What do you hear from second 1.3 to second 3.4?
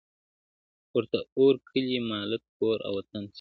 اور كلى- مالت- كور او وطن سي-